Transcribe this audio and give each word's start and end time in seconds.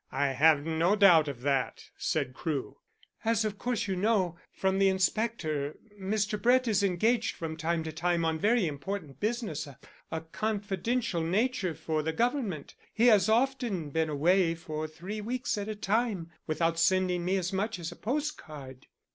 "I 0.11 0.29
have 0.29 0.65
no 0.65 0.95
doubt 0.95 1.27
of 1.27 1.41
that," 1.41 1.91
said 1.95 2.33
Crewe. 2.33 2.77
"As 3.23 3.45
of 3.45 3.59
course 3.59 3.87
you 3.87 3.95
know, 3.95 4.35
from 4.51 4.79
the 4.79 4.89
inspector, 4.89 5.77
Mr. 6.01 6.41
Brett 6.41 6.67
is 6.67 6.81
engaged 6.81 7.35
from 7.35 7.55
time 7.55 7.83
to 7.83 7.91
time 7.91 8.25
on 8.25 8.39
very 8.39 8.65
important 8.65 9.19
business 9.19 9.67
of 9.67 9.75
a 10.11 10.21
confidential 10.21 11.21
nature 11.21 11.75
for 11.75 12.01
the 12.01 12.13
Government. 12.13 12.73
He 12.91 13.05
has 13.13 13.29
often 13.29 13.91
been 13.91 14.09
away 14.09 14.55
for 14.55 14.87
three 14.87 15.21
weeks 15.21 15.55
at 15.55 15.67
a 15.69 15.75
time 15.75 16.31
without 16.47 16.79
sending 16.79 17.23
me 17.23 17.37
as 17.37 17.53
much 17.53 17.77
as 17.77 17.91
a 17.91 17.95
postcard." 17.95 18.87